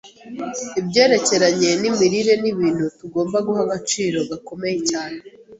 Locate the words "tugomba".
2.99-3.37